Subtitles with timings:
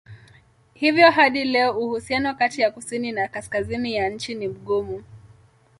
[0.73, 5.03] Hivyo hadi leo uhusiano kati ya kusini na kaskazini ya nchi ni mgumu.